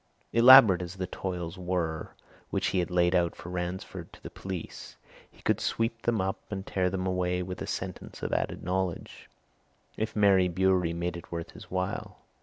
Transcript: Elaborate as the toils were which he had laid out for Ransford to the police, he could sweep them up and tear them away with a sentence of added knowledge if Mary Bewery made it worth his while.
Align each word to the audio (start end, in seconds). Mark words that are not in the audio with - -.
Elaborate 0.33 0.81
as 0.81 0.95
the 0.95 1.05
toils 1.05 1.59
were 1.59 2.15
which 2.49 2.69
he 2.69 2.79
had 2.79 2.89
laid 2.89 3.13
out 3.13 3.35
for 3.35 3.49
Ransford 3.49 4.11
to 4.13 4.23
the 4.23 4.31
police, 4.31 4.97
he 5.29 5.43
could 5.43 5.61
sweep 5.61 6.01
them 6.01 6.19
up 6.19 6.39
and 6.51 6.65
tear 6.65 6.89
them 6.89 7.05
away 7.05 7.43
with 7.43 7.61
a 7.61 7.67
sentence 7.67 8.23
of 8.23 8.33
added 8.33 8.63
knowledge 8.63 9.29
if 9.97 10.15
Mary 10.15 10.47
Bewery 10.47 10.91
made 10.93 11.17
it 11.17 11.31
worth 11.31 11.51
his 11.51 11.69
while. 11.69 12.17